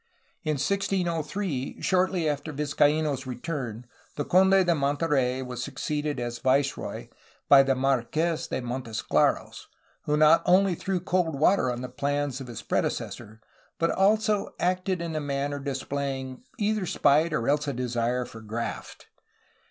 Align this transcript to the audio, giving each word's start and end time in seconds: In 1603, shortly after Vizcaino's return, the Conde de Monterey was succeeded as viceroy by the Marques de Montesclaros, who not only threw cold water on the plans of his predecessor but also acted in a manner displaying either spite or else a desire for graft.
In 0.41 0.53
1603, 0.53 1.79
shortly 1.79 2.27
after 2.27 2.51
Vizcaino's 2.51 3.27
return, 3.27 3.85
the 4.15 4.25
Conde 4.25 4.65
de 4.65 4.73
Monterey 4.73 5.43
was 5.43 5.61
succeeded 5.61 6.19
as 6.19 6.39
viceroy 6.39 7.07
by 7.47 7.61
the 7.61 7.75
Marques 7.75 8.47
de 8.47 8.61
Montesclaros, 8.63 9.67
who 10.05 10.17
not 10.17 10.41
only 10.47 10.73
threw 10.73 10.99
cold 10.99 11.39
water 11.39 11.71
on 11.71 11.81
the 11.81 11.87
plans 11.87 12.41
of 12.41 12.47
his 12.47 12.63
predecessor 12.63 13.41
but 13.77 13.91
also 13.91 14.55
acted 14.59 15.03
in 15.03 15.15
a 15.15 15.21
manner 15.21 15.59
displaying 15.59 16.41
either 16.57 16.87
spite 16.87 17.31
or 17.31 17.47
else 17.47 17.67
a 17.67 17.73
desire 17.73 18.25
for 18.25 18.41
graft. 18.41 19.05